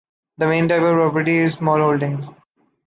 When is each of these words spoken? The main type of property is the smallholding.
The 0.39 0.47
main 0.47 0.67
type 0.67 0.81
of 0.81 0.95
property 0.95 1.37
is 1.37 1.57
the 1.57 1.63
smallholding. 1.65 2.35